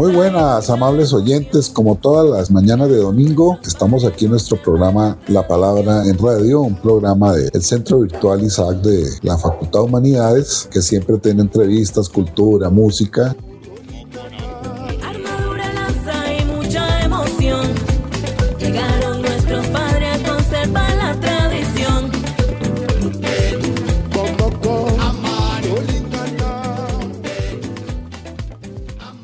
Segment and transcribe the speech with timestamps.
[0.00, 1.68] Muy buenas, amables oyentes.
[1.68, 6.62] Como todas las mañanas de domingo, estamos aquí en nuestro programa La Palabra en Radio,
[6.62, 12.08] un programa del Centro Virtual Isaac de la Facultad de Humanidades, que siempre tiene entrevistas,
[12.08, 13.36] cultura, música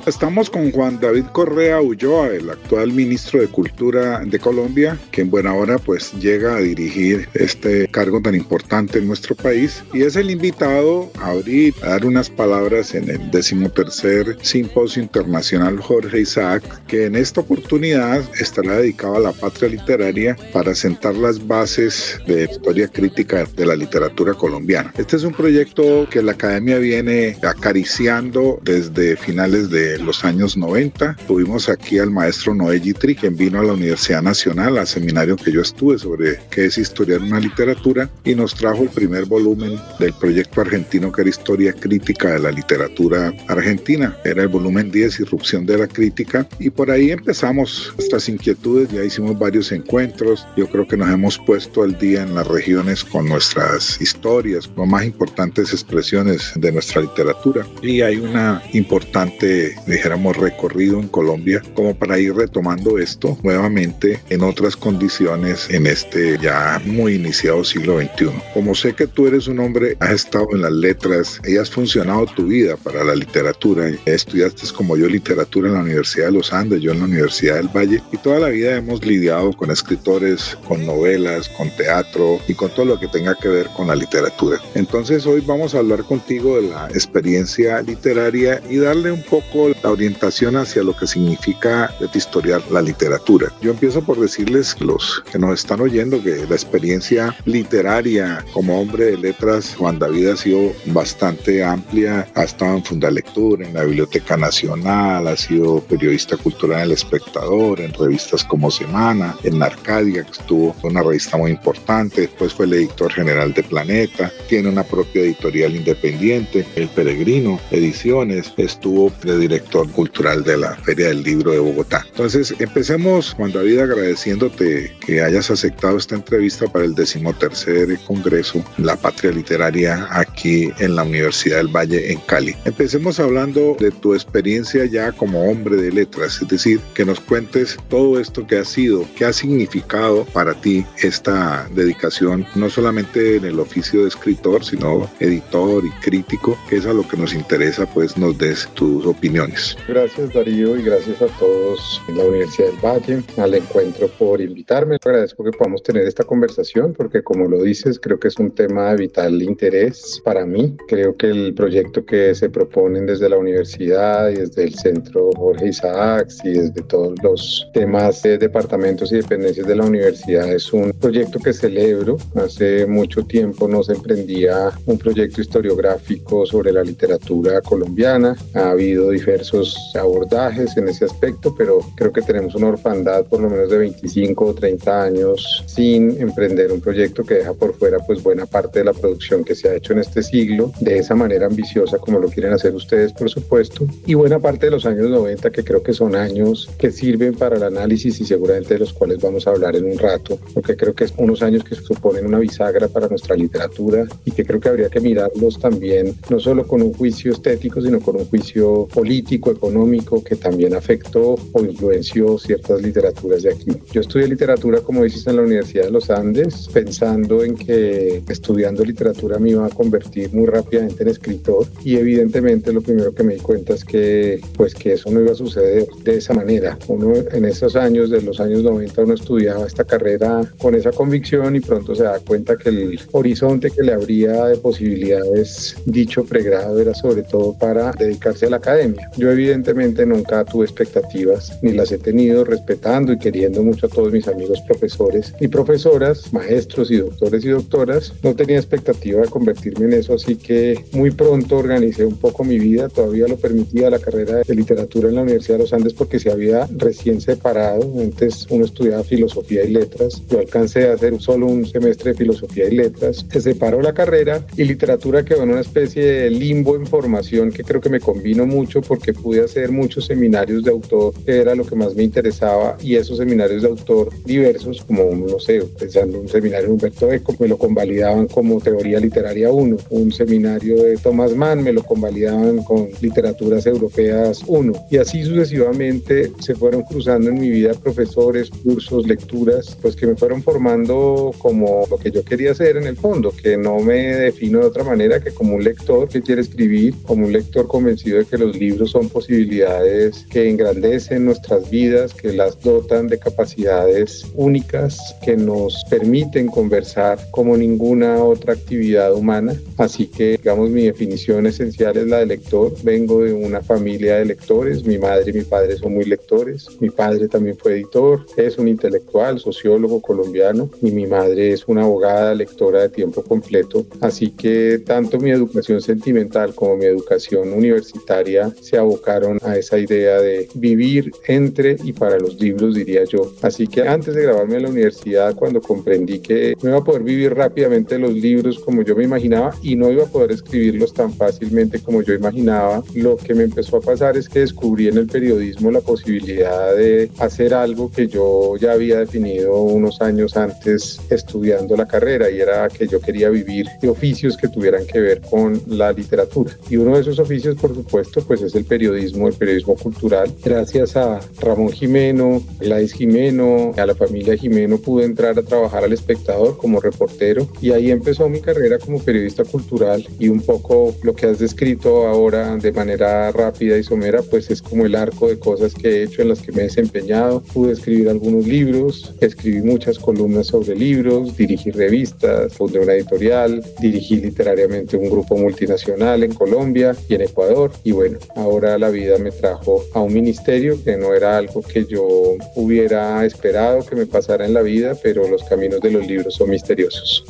[0.06, 5.30] Estamos con Juan David Correa Ulloa, el actual ministro de Cultura de Colombia, que en
[5.30, 10.14] buena hora pues llega a dirigir este cargo tan importante en nuestro país y es
[10.14, 16.62] el invitado a abrir, a dar unas palabras en el decimotercer Simposio Internacional Jorge Isaac,
[16.86, 22.44] que en esta oportunidad estará dedicado a la patria literaria para sentar las bases de
[22.44, 24.94] historia crítica de la literatura colombiana.
[24.96, 31.16] Este es un proyecto que la academia viene acariciando desde finales de los años 90.
[31.26, 35.52] Tuvimos aquí al maestro Noé Gitri, quien vino a la Universidad Nacional, al seminario que
[35.52, 40.12] yo estuve sobre qué es historiar una literatura, y nos trajo el primer volumen del
[40.14, 44.16] proyecto argentino que era Historia Crítica de la Literatura Argentina.
[44.24, 49.04] Era el volumen 10, Irrupción de la Crítica, y por ahí empezamos nuestras inquietudes, ya
[49.04, 53.26] hicimos varios encuentros, yo creo que nos hemos puesto al día en las regiones con
[53.26, 61.00] nuestras historias, con más importantes expresiones de nuestra literatura, y hay una importante dijéramos, recorrido
[61.00, 67.14] en Colombia, como para ir retomando esto nuevamente en otras condiciones en este ya muy
[67.14, 68.30] iniciado siglo XXI.
[68.52, 72.26] Como sé que tú eres un hombre, has estado en las letras y has funcionado
[72.26, 76.80] tu vida para la literatura, estudiaste como yo literatura en la Universidad de los Andes,
[76.80, 80.86] yo en la Universidad del Valle, y toda la vida hemos lidiado con escritores, con
[80.86, 84.58] novelas, con teatro y con todo lo que tenga que ver con la literatura.
[84.74, 89.90] Entonces hoy vamos a hablar contigo de la experiencia literaria y darle un poco la
[89.90, 93.52] orientación hacia lo que significa historiar la literatura.
[93.60, 99.06] Yo empiezo por decirles los que nos están oyendo que la experiencia literaria como hombre
[99.06, 104.36] de letras, Juan David ha sido bastante amplia, ha estado en Fundalectura, en la Biblioteca
[104.36, 110.32] Nacional, ha sido periodista cultural en El Espectador, en revistas como Semana, en Arcadia, que
[110.32, 115.22] estuvo una revista muy importante, después fue el editor general de Planeta, tiene una propia
[115.22, 121.58] editorial independiente, El Peregrino Ediciones, estuvo de director cultural de la Feria del Libro de
[121.58, 122.04] Bogotá.
[122.08, 128.96] Entonces, empecemos, Juan David, agradeciéndote que hayas aceptado esta entrevista para el decimotercer Congreso La
[128.96, 132.54] Patria Literaria aquí en la Universidad del Valle en Cali.
[132.64, 137.76] Empecemos hablando de tu experiencia ya como hombre de letras, es decir, que nos cuentes
[137.88, 143.44] todo esto que ha sido, que ha significado para ti esta dedicación, no solamente en
[143.44, 147.86] el oficio de escritor, sino editor y crítico, que es a lo que nos interesa,
[147.86, 149.55] pues nos des tus opiniones.
[149.88, 154.96] Gracias Darío y gracias a todos en la Universidad del Valle, al encuentro por invitarme.
[154.96, 158.90] Agradezco que podamos tener esta conversación porque como lo dices, creo que es un tema
[158.90, 160.76] de vital interés para mí.
[160.88, 165.68] Creo que el proyecto que se proponen desde la universidad y desde el Centro Jorge
[165.68, 170.92] Isaacs y desde todos los temas de departamentos y dependencias de la universidad es un
[170.92, 172.18] proyecto que celebro.
[172.34, 178.36] Hace mucho tiempo no se emprendía un proyecto historiográfico sobre la literatura colombiana.
[178.54, 183.50] Ha habido diversos abordajes en ese aspecto, pero creo que tenemos una orfandad por lo
[183.50, 188.22] menos de 25 o 30 años sin emprender un proyecto que deja por fuera pues
[188.22, 191.46] buena parte de la producción que se ha hecho en este siglo, de esa manera
[191.46, 195.50] ambiciosa como lo quieren hacer ustedes, por supuesto, y buena parte de los años 90
[195.50, 199.20] que creo que son años que sirven para el análisis y seguramente de los cuales
[199.20, 202.38] vamos a hablar en un rato, porque creo que es unos años que suponen una
[202.38, 206.80] bisagra para nuestra literatura y que creo que habría que mirarlos también, no solo con
[206.80, 212.80] un juicio estético, sino con un juicio político político-económico que también afectó o influenció ciertas
[212.80, 213.72] literaturas de aquí.
[213.92, 218.84] Yo estudié literatura, como dices, en la Universidad de los Andes, pensando en que estudiando
[218.84, 223.34] literatura me iba a convertir muy rápidamente en escritor y evidentemente lo primero que me
[223.34, 226.78] di cuenta es que pues que eso no iba a suceder de esa manera.
[226.86, 231.56] Uno en esos años, de los años 90, uno estudiaba esta carrera con esa convicción
[231.56, 236.80] y pronto se da cuenta que el horizonte que le habría de posibilidades dicho pregrado
[236.80, 239.10] era sobre todo para dedicarse a la academia.
[239.16, 244.12] Yo evidentemente nunca tuve expectativas ni las he tenido respetando y queriendo mucho a todos
[244.12, 248.12] mis amigos profesores y profesoras, maestros y doctores y doctoras.
[248.22, 252.58] No tenía expectativa de convertirme en eso, así que muy pronto organicé un poco mi
[252.58, 256.18] vida, todavía lo permitía la carrera de literatura en la Universidad de los Andes porque
[256.18, 261.46] se había recién separado, antes uno estudiaba filosofía y letras, yo alcancé a hacer solo
[261.46, 265.60] un semestre de filosofía y letras, se separó la carrera y literatura quedó en una
[265.60, 270.06] especie de limbo en formación que creo que me convino mucho porque pude hacer muchos
[270.06, 274.10] seminarios de autor, que era lo que más me interesaba, y esos seminarios de autor
[274.24, 279.00] diversos, como no sé, pensando un seminario de Humberto Eco, me lo convalidaban como teoría
[279.00, 284.96] literaria 1, un seminario de Thomas Mann me lo convalidaban con literaturas europeas 1, y
[284.98, 290.42] así sucesivamente se fueron cruzando en mi vida profesores, cursos, lecturas, pues que me fueron
[290.42, 294.66] formando como lo que yo quería hacer en el fondo, que no me defino de
[294.66, 298.38] otra manera que como un lector que quiere escribir, como un lector convencido de que
[298.38, 305.36] los libros son posibilidades que engrandecen nuestras vidas, que las dotan de capacidades únicas, que
[305.36, 309.54] nos permiten conversar como ninguna otra actividad humana.
[309.76, 312.72] Así que, digamos, mi definición esencial es la de lector.
[312.84, 316.88] Vengo de una familia de lectores, mi madre y mi padre son muy lectores, mi
[316.88, 322.34] padre también fue editor, es un intelectual, sociólogo colombiano y mi madre es una abogada
[322.34, 323.84] lectora de tiempo completo.
[324.00, 330.20] Así que tanto mi educación sentimental como mi educación universitaria se abocaron a esa idea
[330.20, 333.32] de vivir entre y para los libros, diría yo.
[333.42, 337.02] Así que antes de grabarme en la universidad, cuando comprendí que no iba a poder
[337.02, 341.12] vivir rápidamente los libros como yo me imaginaba y no iba a poder escribirlos tan
[341.12, 345.06] fácilmente como yo imaginaba, lo que me empezó a pasar es que descubrí en el
[345.06, 351.76] periodismo la posibilidad de hacer algo que yo ya había definido unos años antes estudiando
[351.76, 355.60] la carrera y era que yo quería vivir de oficios que tuvieran que ver con
[355.66, 356.56] la literatura.
[356.68, 360.30] Y uno de esos oficios, por supuesto, pues es el periodismo, el periodismo cultural.
[360.44, 365.92] Gracias a Ramón Jimeno, Gladys Jimeno, a la familia Jimeno pude entrar a trabajar al
[365.92, 371.14] espectador como reportero y ahí empezó mi carrera como periodista cultural y un poco lo
[371.14, 375.38] que has descrito ahora de manera rápida y somera, pues es como el arco de
[375.38, 377.42] cosas que he hecho en las que me he desempeñado.
[377.52, 384.16] Pude escribir algunos libros, escribí muchas columnas sobre libros, dirigí revistas, fundé una editorial, dirigí
[384.16, 389.30] literariamente un grupo multinacional en Colombia y en Ecuador y bueno, ahora la vida me
[389.30, 392.06] trajo a un ministerio que no era algo que yo
[392.54, 396.50] hubiera esperado que me pasara en la vida, pero los caminos de los libros son
[396.50, 397.24] misteriosos.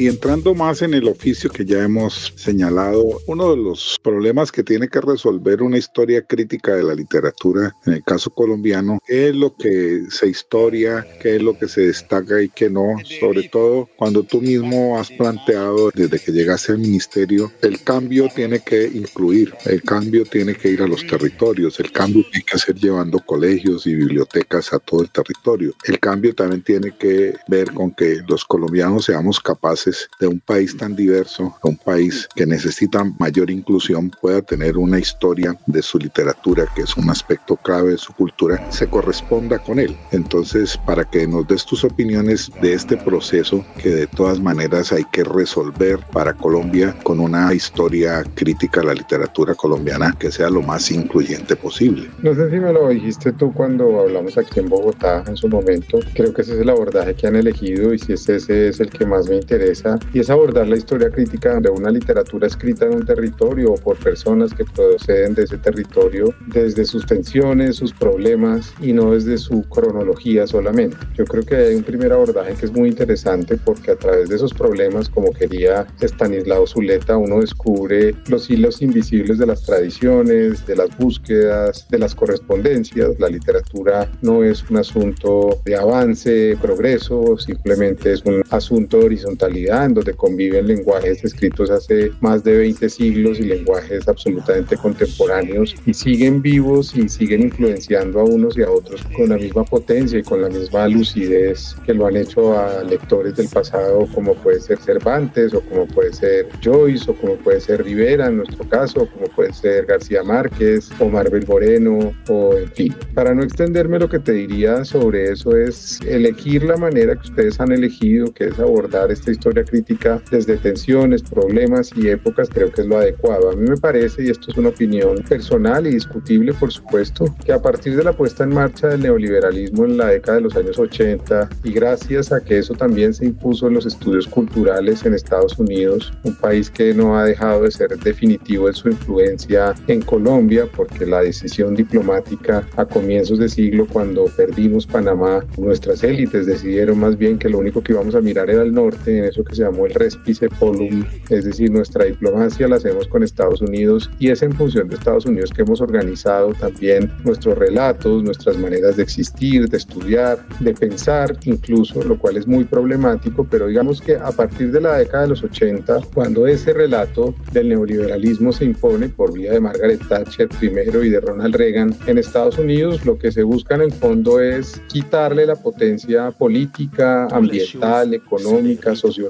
[0.00, 4.62] Y entrando más en el oficio que ya hemos señalado, uno de los problemas que
[4.62, 9.54] tiene que resolver una historia crítica de la literatura, en el caso colombiano, es lo
[9.54, 14.22] que se historia, qué es lo que se destaca y qué no, sobre todo cuando
[14.22, 19.82] tú mismo has planteado desde que llegaste al ministerio, el cambio tiene que incluir, el
[19.82, 23.94] cambio tiene que ir a los territorios, el cambio tiene que hacer llevando colegios y
[23.94, 25.74] bibliotecas a todo el territorio.
[25.84, 30.76] El cambio también tiene que ver con que los colombianos seamos capaces de un país
[30.76, 36.66] tan diverso, un país que necesita mayor inclusión, pueda tener una historia de su literatura,
[36.74, 39.96] que es un aspecto clave de su cultura, se corresponda con él.
[40.12, 45.04] Entonces, para que nos des tus opiniones de este proceso que de todas maneras hay
[45.12, 50.62] que resolver para Colombia con una historia crítica a la literatura colombiana que sea lo
[50.62, 52.10] más incluyente posible.
[52.22, 56.00] No sé si me lo dijiste tú cuando hablamos aquí en Bogotá en su momento.
[56.14, 59.06] Creo que ese es el abordaje que han elegido y si ese es el que
[59.06, 59.79] más me interesa
[60.12, 63.96] y es abordar la historia crítica de una literatura escrita en un territorio o por
[63.96, 69.62] personas que proceden de ese territorio desde sus tensiones, sus problemas y no desde su
[69.68, 70.96] cronología solamente.
[71.16, 74.36] Yo creo que hay un primer abordaje que es muy interesante porque a través de
[74.36, 80.76] esos problemas, como quería Stanislao Zuleta, uno descubre los hilos invisibles de las tradiciones, de
[80.76, 83.18] las búsquedas, de las correspondencias.
[83.18, 89.69] La literatura no es un asunto de avance, progreso, simplemente es un asunto de horizontalidad
[89.70, 95.74] modernidad, en donde conviven lenguajes escritos hace más de 20 siglos y lenguajes absolutamente contemporáneos
[95.86, 100.18] y siguen vivos y siguen influenciando a unos y a otros con la misma potencia
[100.18, 104.60] y con la misma lucidez que lo han hecho a lectores del pasado como puede
[104.60, 109.08] ser Cervantes o como puede ser Joyce o como puede ser Rivera en nuestro caso,
[109.12, 112.94] como puede ser García Márquez o Marvel Moreno o en fin.
[113.14, 117.60] Para no extenderme lo que te diría sobre eso es elegir la manera que ustedes
[117.60, 122.82] han elegido, que es abordar esta historia crítica desde tensiones, problemas y épocas, creo que
[122.82, 123.50] es lo adecuado.
[123.50, 127.52] A mí me parece, y esto es una opinión personal y discutible por supuesto, que
[127.52, 130.78] a partir de la puesta en marcha del neoliberalismo en la década de los años
[130.78, 135.58] 80 y gracias a que eso también se impuso en los estudios culturales en Estados
[135.58, 140.66] Unidos, un país que no ha dejado de ser definitivo en su influencia en Colombia,
[140.76, 147.16] porque la decisión diplomática a comienzos de siglo, cuando perdimos Panamá, nuestras élites decidieron más
[147.16, 149.62] bien que lo único que íbamos a mirar era el norte, en eso que se
[149.62, 154.42] llamó el Respice Polum, es decir, nuestra diplomacia la hacemos con Estados Unidos y es
[154.42, 159.68] en función de Estados Unidos que hemos organizado también nuestros relatos, nuestras maneras de existir,
[159.68, 164.72] de estudiar, de pensar incluso, lo cual es muy problemático, pero digamos que a partir
[164.72, 169.52] de la década de los 80, cuando ese relato del neoliberalismo se impone por vía
[169.52, 173.74] de Margaret Thatcher primero y de Ronald Reagan en Estados Unidos, lo que se busca
[173.74, 179.29] en el fondo es quitarle la potencia política, ambiental, económica, sociológica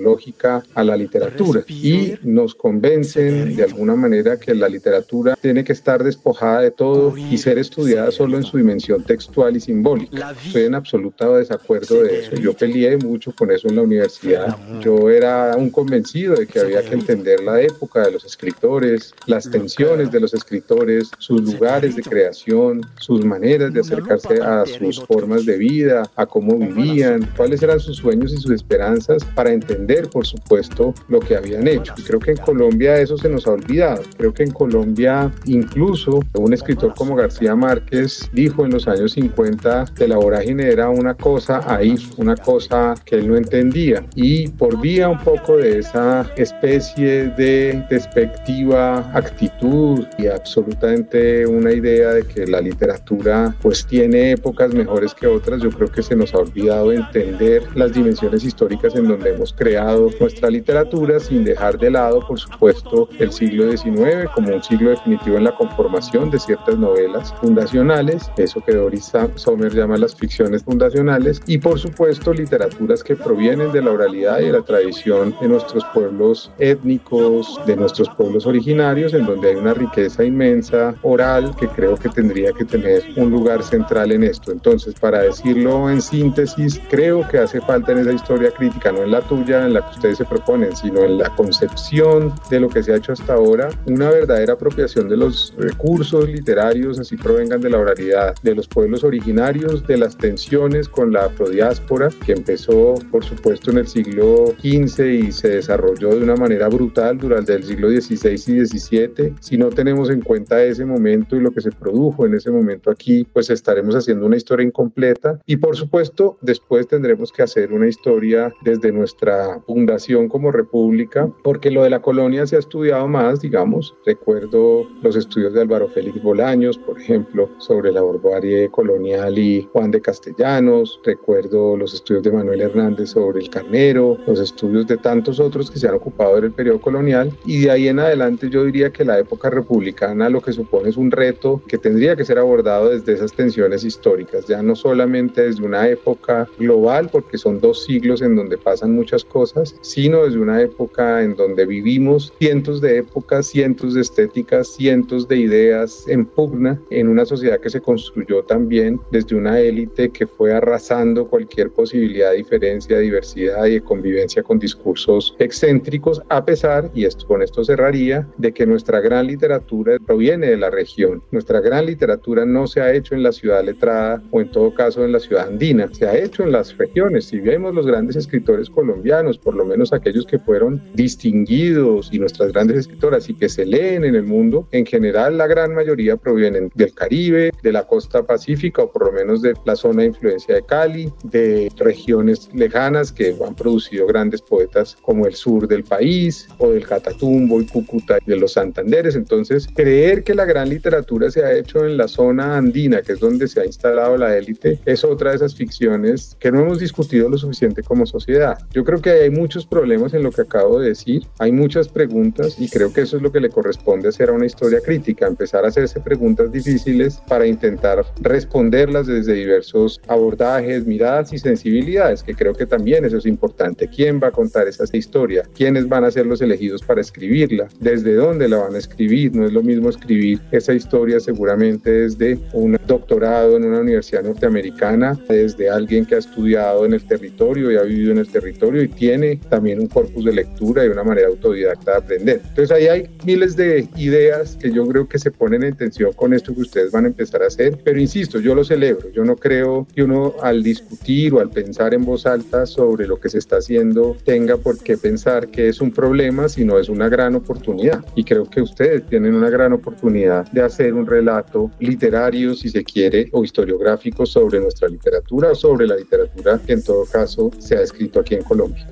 [0.75, 1.64] a la literatura.
[1.69, 7.16] Y nos convencen de alguna manera que la literatura tiene que estar despojada de todo
[7.16, 10.35] y ser estudiada solo en su dimensión textual y simbólica.
[10.45, 12.37] Estoy en absoluta desacuerdo de eso.
[12.37, 14.57] Yo peleé mucho con eso en la universidad.
[14.80, 19.50] Yo era un convencido de que había que entender la época de los escritores, las
[19.50, 25.47] tensiones de los escritores, sus lugares de creación, sus maneras de acercarse a sus formas
[25.47, 30.27] de vida, a cómo vivían, cuáles eran sus sueños y sus esperanzas para entender, por
[30.27, 31.95] supuesto, lo que habían hecho.
[31.97, 34.03] Y creo que en Colombia eso se nos ha olvidado.
[34.17, 39.87] Creo que en Colombia incluso un escritor como García Márquez dijo en los años 50
[39.97, 44.05] que la vorágine era una cosa ahí, una cosa que él no entendía.
[44.15, 52.11] Y por vía un poco de esa especie de despectiva actitud y absolutamente una idea
[52.11, 56.35] de que la literatura pues tiene épocas mejores que otras, yo creo que se nos
[56.35, 59.80] ha olvidado entender las dimensiones históricas en donde hemos creado
[60.21, 65.37] nuestra literatura sin dejar de lado, por supuesto, el siglo XIX como un siglo definitivo
[65.37, 71.41] en la conformación de ciertas novelas fundacionales, eso que Doris Sommer llama las ficciones fundacionales,
[71.47, 75.85] y por supuesto literaturas que provienen de la oralidad y de la tradición de nuestros
[75.95, 81.97] pueblos étnicos, de nuestros pueblos originarios, en donde hay una riqueza inmensa oral que creo
[81.97, 84.53] que tendría que tener un lugar central en esto.
[84.53, 89.13] Entonces, para decirlo en síntesis, creo que hace falta en esa historia crítica, no en
[89.13, 92.83] la tuya, en la que ustedes se proponen, sino en la concepción de lo que
[92.83, 97.71] se ha hecho hasta ahora, una verdadera apropiación de los recursos literarios, así provengan de
[97.71, 103.25] la oralidad, de los pueblos originarios, de las tensiones con la afrodiáspora, que empezó, por
[103.25, 107.89] supuesto, en el siglo XV y se desarrolló de una manera brutal durante el siglo
[107.89, 109.35] XVI y XVII.
[109.41, 112.91] Si no tenemos en cuenta ese momento y lo que se produjo en ese momento
[112.91, 117.89] aquí, pues estaremos haciendo una historia incompleta y, por supuesto, después tendremos que hacer una
[117.89, 123.40] historia desde nuestra fundación como república, porque lo de la colonia se ha estudiado más,
[123.40, 123.95] digamos.
[124.05, 129.90] Recuerdo los estudios de Álvaro Félix Bolaños, por ejemplo, sobre la barbarie colonial y Juan
[129.90, 131.00] de Castellanos.
[131.05, 135.79] Recuerdo los estudios de Manuel Hernández sobre el carnero, los estudios de tantos otros que
[135.79, 137.33] se han ocupado del periodo colonial.
[137.45, 140.97] Y de ahí en adelante yo diría que la época republicana lo que supone es
[140.97, 145.64] un reto que tendría que ser abordado desde esas tensiones históricas, ya no solamente desde
[145.64, 149.50] una época global, porque son dos siglos en donde pasan muchas cosas,
[149.80, 155.37] sino desde una época en donde vivimos cientos de épocas, cientos de estéticas, cientos de
[155.37, 160.52] ideas en pugna en una sociedad que se construyó también desde una élite que fue
[160.52, 167.04] arrasando cualquier posibilidad de diferencia, diversidad y de convivencia con discursos excéntricos, a pesar, y
[167.04, 171.23] esto, con esto cerraría, de que nuestra gran literatura proviene de la región.
[171.30, 175.04] Nuestra gran literatura no se ha hecho en la ciudad letrada o en todo caso
[175.04, 177.26] en la ciudad andina, se ha hecho en las regiones.
[177.26, 182.53] Si vemos los grandes escritores colombianos, por lo menos aquellos que fueron distinguidos y nuestras
[182.53, 186.71] grandes escritoras y que se leen en el mundo, en general la gran mayoría provienen
[186.75, 190.55] del Caribe, de la costa pacífica o por lo menos de la zona de influencia
[190.55, 196.49] de Cali, de regiones lejanas que han producido grandes poetas como el sur del país
[196.59, 199.17] o del Catatumbo y Cúcuta de los Santanderes.
[199.17, 203.21] Entonces, creer que la gran literatura se ha hecho en la zona andina, que es
[203.21, 207.29] donde se ha instalado la élite, es otra de esas ficciones que no hemos discutido
[207.29, 208.59] lo suficiente como sociedad.
[208.73, 212.57] Yo creo que hay muchos problemas en lo que acabo de decir, hay muchas preguntas
[212.59, 215.65] y creo que eso es lo que le corresponde hacer a una historia crítica, empezar
[215.65, 222.55] a hacerse preguntas difíciles para intentar responderlas desde diversos abordajes, miradas y sensibilidades, que creo
[222.55, 223.89] que también eso es importante.
[223.89, 225.43] ¿Quién va a contar esa historia?
[225.55, 227.69] ¿Quiénes van a ser los elegidos para escribirla?
[227.81, 229.35] ¿Desde dónde la van a escribir?
[229.35, 235.19] No es lo mismo escribir esa historia seguramente desde un doctorado en una universidad norteamericana,
[235.29, 238.89] desde alguien que ha estudiado en el territorio y ha vivido en el territorio y
[238.89, 239.10] tiene
[239.49, 242.40] también un corpus de lectura y una manera autodidacta de aprender.
[242.49, 246.33] Entonces ahí hay miles de ideas que yo creo que se ponen en tensión con
[246.33, 249.37] esto que ustedes van a empezar a hacer, pero insisto, yo lo celebro, yo no
[249.37, 253.38] creo que uno al discutir o al pensar en voz alta sobre lo que se
[253.38, 258.05] está haciendo tenga por qué pensar que es un problema, sino es una gran oportunidad.
[258.14, 262.85] Y creo que ustedes tienen una gran oportunidad de hacer un relato literario, si se
[262.85, 267.76] quiere, o historiográfico sobre nuestra literatura o sobre la literatura que en todo caso se
[267.76, 268.87] ha escrito aquí en Colombia.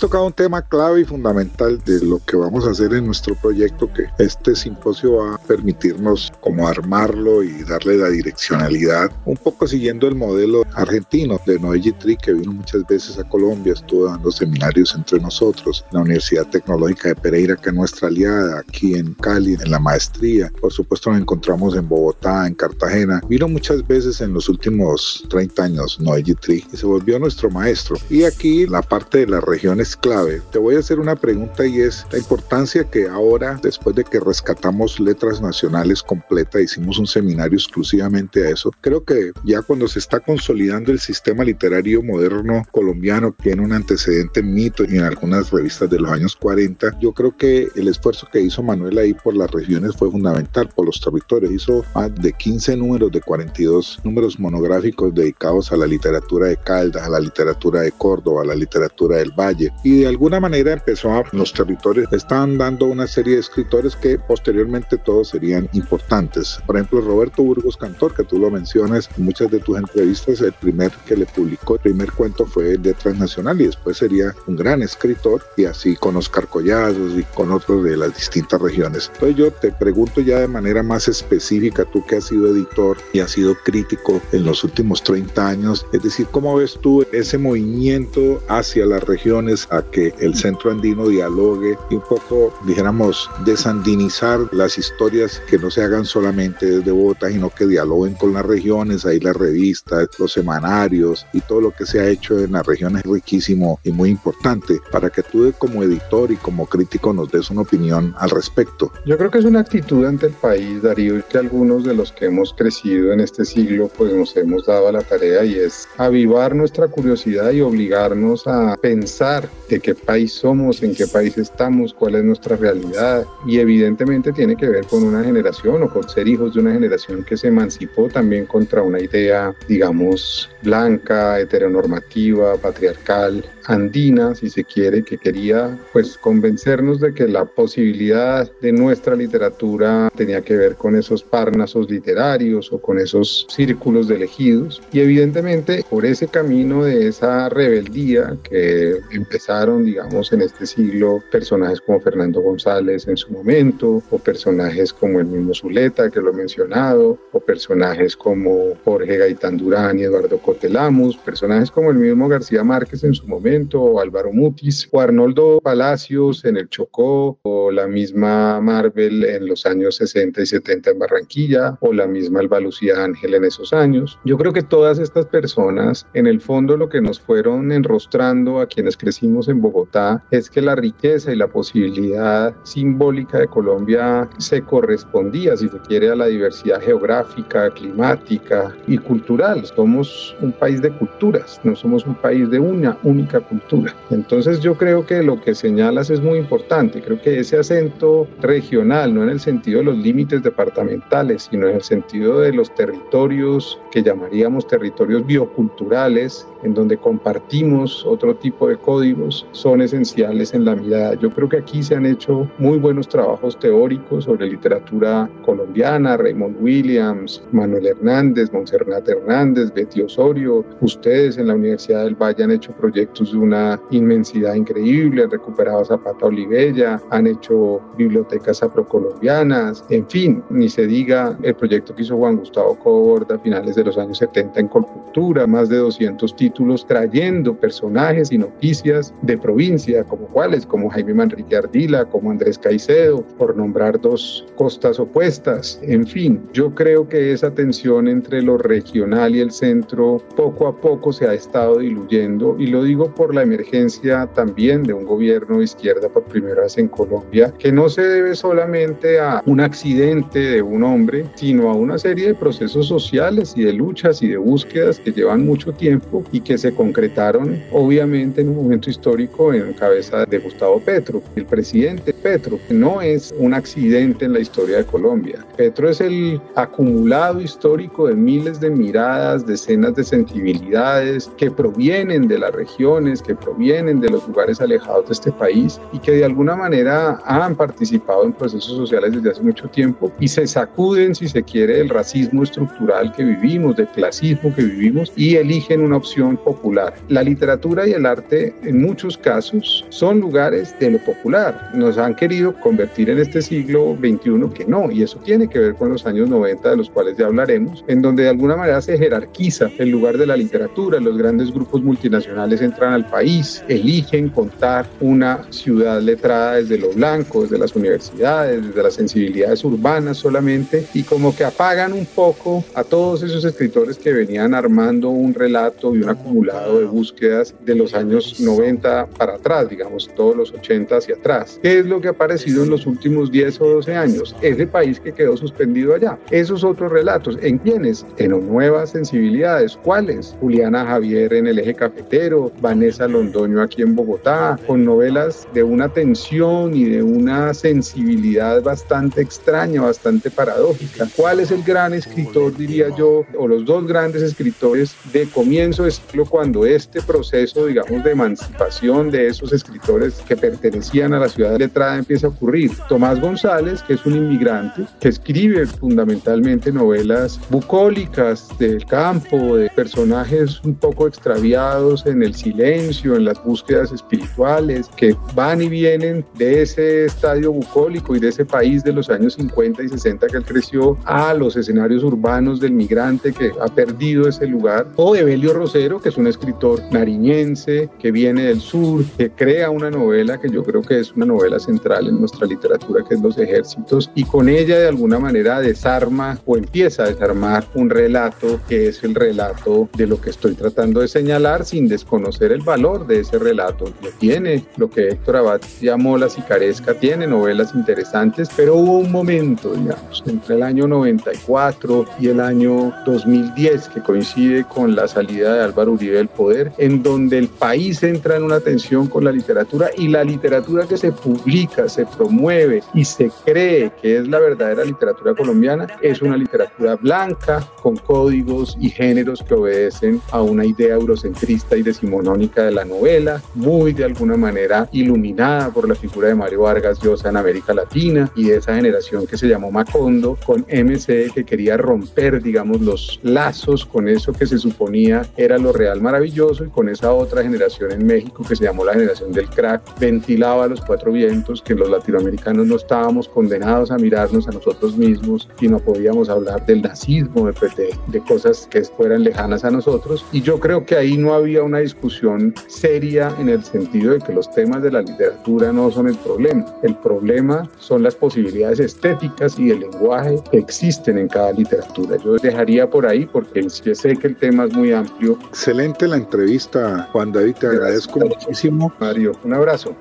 [0.00, 3.92] Tocado un tema clave y fundamental de lo que vamos a hacer en nuestro proyecto,
[3.92, 10.08] que este simposio va a permitirnos como armarlo y darle la direccionalidad, un poco siguiendo
[10.08, 14.94] el modelo argentino de Noé Gitri, que vino muchas veces a Colombia, estuvo dando seminarios
[14.94, 19.70] entre nosotros, la Universidad Tecnológica de Pereira, que es nuestra aliada, aquí en Cali, en
[19.70, 20.50] la maestría.
[20.62, 23.20] Por supuesto nos encontramos en Bogotá, en Cartagena.
[23.28, 27.96] Vino muchas veces en los últimos 30 años Noé Gitri y se volvió nuestro maestro.
[28.08, 30.40] Y aquí la parte de la región es clave.
[30.52, 34.20] Te voy a hacer una pregunta y es la importancia que ahora, después de que
[34.20, 38.70] rescatamos letras nacionales completa, hicimos un seminario exclusivamente a eso.
[38.80, 44.44] Creo que ya cuando se está consolidando el sistema literario moderno colombiano, tiene un antecedente
[44.44, 48.40] mito y en algunas revistas de los años 40, yo creo que el esfuerzo que
[48.40, 51.52] hizo Manuel ahí por las regiones fue fundamental, por los territorios.
[51.52, 57.02] Hizo más de 15 números de 42 números monográficos dedicados a la literatura de Caldas,
[57.02, 61.12] a la literatura de Córdoba, a la literatura del Valle, y de alguna manera empezó
[61.12, 66.58] a los territorios estaban dando una serie de escritores que posteriormente todos serían importantes.
[66.66, 70.52] Por ejemplo Roberto Burgos Cantor que tú lo mencionas en muchas de tus entrevistas el
[70.52, 74.82] primer que le publicó el primer cuento fue de Transnacional y después sería un gran
[74.82, 79.10] escritor y así con Oscar Collazos y con otros de las distintas regiones.
[79.14, 83.20] Entonces yo te pregunto ya de manera más específica tú que has sido editor y
[83.20, 88.42] has sido crítico en los últimos 30 años es decir cómo ves tú ese movimiento
[88.48, 94.78] hacia las regiones a que el centro andino dialogue y un poco, dijéramos, desandinizar las
[94.78, 99.20] historias que no se hagan solamente desde Bogotá, sino que dialoguen con las regiones, ahí
[99.20, 103.10] las revistas, los semanarios y todo lo que se ha hecho en las regiones es
[103.10, 107.62] riquísimo y muy importante para que tú como editor y como crítico nos des una
[107.62, 108.92] opinión al respecto.
[109.06, 112.12] Yo creo que es una actitud ante el país, Darío, y que algunos de los
[112.12, 115.88] que hemos crecido en este siglo pues nos hemos dado a la tarea y es
[115.98, 121.94] avivar nuestra curiosidad y obligarnos a pensar de qué país somos, en qué país estamos,
[121.94, 123.24] cuál es nuestra realidad.
[123.46, 127.24] Y evidentemente tiene que ver con una generación o con ser hijos de una generación
[127.24, 135.02] que se emancipó también contra una idea, digamos, blanca, heteronormativa, patriarcal, andina, si se quiere,
[135.02, 140.96] que quería pues convencernos de que la posibilidad de nuestra literatura tenía que ver con
[140.96, 144.82] esos párnasos literarios o con esos círculos de elegidos.
[144.92, 151.80] Y evidentemente por ese camino de esa rebeldía que empezaron, digamos, en este siglo, personajes
[151.80, 156.34] como Fernando González en su momento, o personajes como el mismo Zuleta, que lo he
[156.34, 162.64] mencionado, o personajes como Jorge Gaitán Durán y Eduardo Cotelamus, personajes como el mismo García
[162.64, 167.88] Márquez en su momento, o Álvaro Mutis, o Arnoldo Palacios en el Chocó, o la
[167.88, 173.02] misma Marvel en los años 60 y 70 en Barranquilla, o la misma Alba Lucía
[173.02, 174.18] Ángel en esos años.
[174.24, 178.66] Yo creo que todas estas personas, en el fondo, lo que nos fueron enrostrando a
[178.66, 184.62] quienes crecimos en Bogotá es que la riqueza y la posibilidad simbólica de Colombia se
[184.62, 189.66] correspondía, si se quiere, a la diversidad geográfica, climática y cultural.
[189.66, 193.94] Somos un país de culturas, no somos un país de una única cultura.
[194.10, 197.00] Entonces yo creo que lo que señalas es muy importante.
[197.00, 201.76] Creo que ese acento regional, no en el sentido de los límites departamentales, sino en
[201.76, 208.76] el sentido de los territorios que llamaríamos territorios bioculturales, en donde compartimos otro tipo de
[208.76, 211.14] códigos, son esenciales en la mirada.
[211.14, 216.56] Yo creo que aquí se han hecho muy buenos trabajos teóricos sobre literatura colombiana, Raymond
[216.60, 220.64] Williams, Manuel Hernández, Monserrat Hernández, Betty Osorio.
[220.80, 225.84] Ustedes en la Universidad del Valle han hecho proyectos de una inmensidad increíble, han recuperado
[225.84, 232.16] Zapata Olivella, han hecho bibliotecas afrocolombianas, en fin, ni se diga el proyecto que hizo
[232.16, 236.49] Juan Gustavo Cobord a finales de los años 70 en Colcultura, más de 200 títulos
[236.86, 243.22] trayendo personajes y noticias de provincia, como cuáles, como Jaime Manrique Ardila, como Andrés Caicedo,
[243.38, 245.80] por nombrar dos costas opuestas.
[245.82, 250.76] En fin, yo creo que esa tensión entre lo regional y el centro poco a
[250.76, 255.58] poco se ha estado diluyendo y lo digo por la emergencia también de un gobierno
[255.58, 260.38] de izquierda por primera vez en Colombia, que no se debe solamente a un accidente
[260.38, 264.36] de un hombre, sino a una serie de procesos sociales y de luchas y de
[264.36, 269.72] búsquedas que llevan mucho tiempo y que se concretaron obviamente en un momento histórico en
[269.74, 271.22] cabeza de Gustavo Petro.
[271.36, 275.44] El presidente Petro no es un accidente en la historia de Colombia.
[275.56, 282.38] Petro es el acumulado histórico de miles de miradas, decenas de sensibilidades que provienen de
[282.38, 286.56] las regiones, que provienen de los lugares alejados de este país y que de alguna
[286.56, 291.42] manera han participado en procesos sociales desde hace mucho tiempo y se sacuden, si se
[291.42, 296.94] quiere, del racismo estructural que vivimos, del clasismo que vivimos y eligen una opción popular.
[297.08, 301.70] La literatura y el arte en muchos casos son lugares de lo popular.
[301.74, 305.74] Nos han querido convertir en este siglo XXI que no, y eso tiene que ver
[305.74, 308.98] con los años 90 de los cuales ya hablaremos, en donde de alguna manera se
[308.98, 314.86] jerarquiza el lugar de la literatura, los grandes grupos multinacionales entran al país, eligen contar
[315.00, 321.02] una ciudad letrada desde lo blanco, desde las universidades, desde las sensibilidades urbanas solamente, y
[321.02, 326.02] como que apagan un poco a todos esos escritores que venían armando un relato y
[326.02, 331.14] un acumulado de búsquedas de los años 90 para atrás, digamos, todos los 80 hacia
[331.14, 331.58] atrás.
[331.62, 334.36] ¿Qué es lo que ha aparecido en los últimos 10 o 12 años?
[334.42, 336.18] Ese país que quedó suspendido allá.
[336.30, 338.06] Esos otros relatos, ¿en quiénes?
[338.18, 339.76] En nuevas sensibilidades.
[339.82, 340.36] ¿Cuáles?
[340.40, 345.88] Juliana Javier en el eje cafetero, Vanessa Londoño aquí en Bogotá, con novelas de una
[345.88, 351.08] tensión y de una sensibilidad bastante extraña, bastante paradójica.
[351.16, 356.24] ¿Cuál es el gran escritor, diría yo, o los dos grandes escritores de comienzo siglo
[356.26, 361.98] cuando este proceso, digamos, de emancipación de esos escritores que pertenecían a la ciudad letrada
[361.98, 362.72] empieza a ocurrir?
[362.88, 370.60] Tomás González, que es un inmigrante, que escribe fundamentalmente novelas bucólicas del campo, de personajes
[370.64, 376.62] un poco extraviados en el silencio, en las búsquedas espirituales, que van y vienen de
[376.62, 380.44] ese estadio bucólico y de ese país de los años 50 y 60 que él
[380.44, 385.89] creció a los escenarios urbanos del migrante que ha perdido ese lugar, o Evelio Rosero,
[385.98, 390.62] que es un escritor nariñense que viene del sur, que crea una novela que yo
[390.62, 394.48] creo que es una novela central en nuestra literatura, que es Los Ejércitos, y con
[394.48, 399.88] ella de alguna manera desarma o empieza a desarmar un relato que es el relato
[399.96, 403.86] de lo que estoy tratando de señalar sin desconocer el valor de ese relato.
[404.02, 409.10] Lo tiene, lo que Héctor Abad llamó la sicaresca, tiene novelas interesantes, pero hubo un
[409.10, 415.54] momento, digamos, entre el año 94 y el año 2010, que coincide con la salida
[415.54, 419.32] de Álvaro Uribe del poder, en donde el país entra en una tensión con la
[419.32, 424.38] literatura y la literatura que se publica, se promueve y se cree que es la
[424.38, 430.64] verdadera literatura colombiana es una literatura blanca con códigos y géneros que obedecen a una
[430.64, 436.28] idea eurocentrista y decimonónica de la novela, muy de alguna manera iluminada por la figura
[436.28, 440.36] de Mario Vargas Llosa en América Latina y de esa generación que se llamó Macondo
[440.44, 445.69] con MC que quería romper, digamos, los lazos con eso que se suponía era lo
[445.72, 449.48] real maravilloso y con esa otra generación en México que se llamó la generación del
[449.48, 454.96] crack, ventilaba los cuatro vientos que los latinoamericanos no estábamos condenados a mirarnos a nosotros
[454.96, 459.70] mismos y no podíamos hablar del nazismo, de, de, de cosas que fueran lejanas a
[459.70, 460.24] nosotros.
[460.32, 464.32] Y yo creo que ahí no había una discusión seria en el sentido de que
[464.32, 466.64] los temas de la literatura no son el problema.
[466.82, 472.16] El problema son las posibilidades estéticas y el lenguaje que existen en cada literatura.
[472.24, 475.38] Yo dejaría por ahí porque sé que el tema es muy amplio.
[475.60, 478.90] Excelente la entrevista, Juan David, te agradezco muchísimo.
[478.98, 479.94] Mario, un abrazo.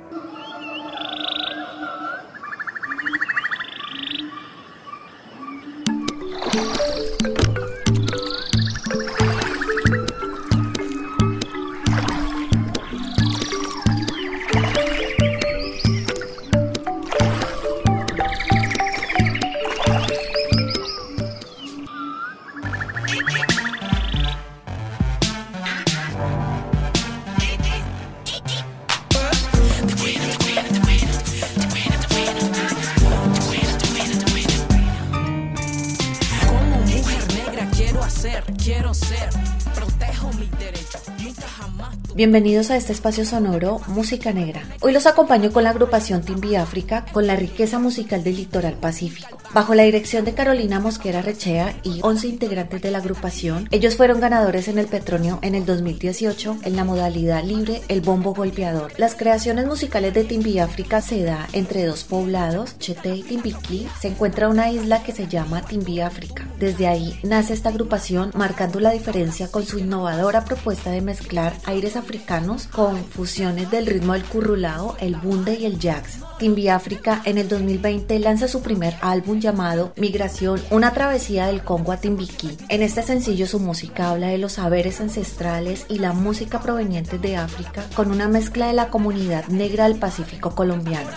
[42.19, 44.62] Bienvenidos a este espacio sonoro Música Negra.
[44.82, 49.38] Hoy los acompaño con la agrupación Timbi África con la riqueza musical del litoral pacífico.
[49.51, 54.19] Bajo la dirección de Carolina Mosquera Rechea y 11 integrantes de la agrupación, ellos fueron
[54.19, 58.93] ganadores en el Petronio en el 2018 en la modalidad libre El Bombo Golpeador.
[58.99, 63.88] Las creaciones musicales de Timbi África se da entre dos poblados, Chete y Timbiquí.
[63.99, 66.47] Se encuentra una isla que se llama Timbi África.
[66.59, 71.95] Desde ahí nace esta agrupación marcando la diferencia con su innovadora propuesta de mezclar aires
[71.95, 76.19] africanos con fusiones del ritmo del currulao, el bunde y el jazz.
[76.39, 81.91] Timbi África en el 2020 lanza su primer álbum llamado Migración, una travesía del Congo
[81.91, 82.58] a Timbiquí.
[82.69, 87.36] En este sencillo su música habla de los saberes ancestrales y la música proveniente de
[87.36, 91.10] África con una mezcla de la comunidad negra del Pacífico colombiano.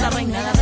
[0.00, 0.55] La reina, la reina.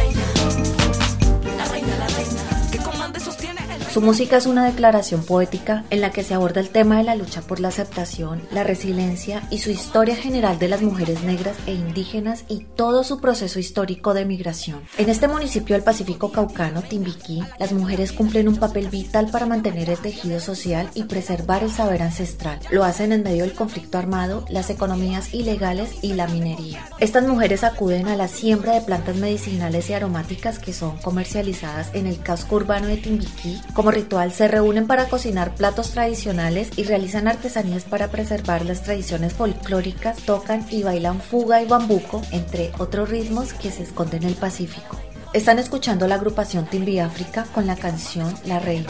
[3.95, 7.15] Su música es una declaración poética en la que se aborda el tema de la
[7.15, 11.75] lucha por la aceptación, la resiliencia y su historia general de las mujeres negras e
[11.75, 14.81] indígenas y todo su proceso histórico de migración.
[14.99, 19.89] En este municipio del Pacífico Caucano, Timbiquí, las mujeres cumplen un papel vital para mantener
[19.89, 22.59] el tejido social y preservar el saber ancestral.
[22.73, 26.89] Lo hacen en medio del conflicto armado, las economías ilegales y la minería.
[26.99, 32.09] Estas mujeres acuden a la siembra de plantas medicinales y aromáticas que son comercializadas en
[32.09, 37.85] el casco urbano de Timbiquí ritual se reúnen para cocinar platos tradicionales y realizan artesanías
[37.85, 43.71] para preservar las tradiciones folclóricas, tocan y bailan fuga y bambuco, entre otros ritmos que
[43.71, 44.99] se esconden en el Pacífico.
[45.33, 48.87] Están escuchando la agrupación Timbi África con la canción La Reina.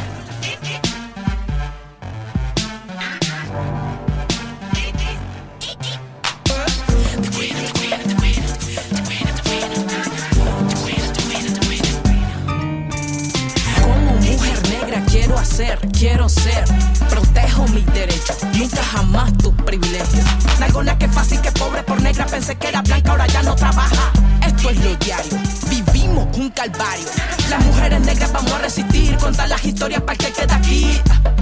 [15.93, 16.65] Quiero ser.
[17.09, 20.25] Protejo mis derechos, nunca jamás tus privilegios.
[20.59, 24.13] Nalgona que fácil, que pobre por negra, pensé que era blanca, ahora ya no trabaja.
[24.47, 27.07] Esto es lo diario, vivimos un calvario.
[27.51, 31.01] Las mujeres negras vamos a resistir, contar las historias para que quede aquí.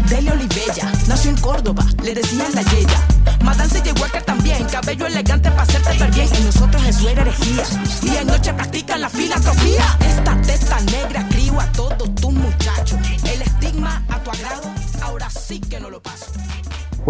[0.08, 3.00] Dele Olivella, nació en Córdoba, le decían la yeya.
[3.42, 4.00] Madame C.J.
[4.00, 6.28] Walker también, cabello elegante para hacerte ver bien.
[6.38, 7.64] Y nosotros eso era herejía.
[8.02, 9.98] Día y noche practican la filantropía.
[10.00, 11.21] Esta testa negra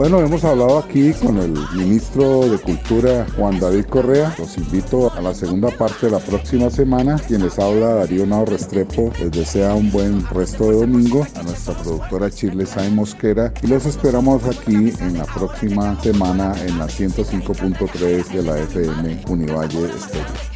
[0.02, 4.34] Bueno, hemos hablado aquí con el ministro de Cultura Juan David Correa.
[4.36, 7.20] Los invito a la segunda parte de la próxima semana.
[7.24, 11.24] Quien les habla, Darío Nao Restrepo, les desea un buen resto de domingo.
[11.36, 13.54] A nuestra productora Chile Sai Mosquera.
[13.62, 19.84] Y los esperamos aquí en la próxima semana en la 105.3 de la FM Univalle
[19.84, 20.52] Estéreo.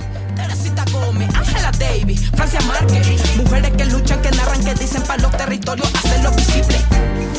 [2.35, 6.79] Francia Márquez, mujeres que luchan, que narran, que dicen para los territorios hacerlo visible.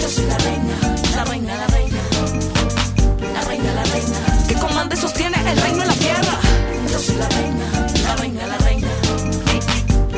[0.01, 1.66] Yo soy la reina, la reina, la
[4.89, 5.01] reina.
[5.01, 6.39] sostiene el reino en la tierra.
[6.91, 7.65] Yo soy la reina,
[8.03, 8.87] la reina, la reina.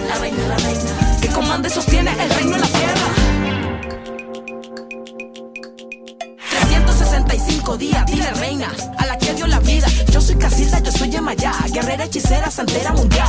[0.07, 1.19] La reina, la reina.
[1.21, 3.07] Que comanda sostiene el reino en la tierra.
[6.49, 9.87] 365 días, dile reina, a la que dio la vida.
[10.11, 13.28] Yo soy Casilda, yo soy Yemayá, guerrera, hechicera, santera mundial.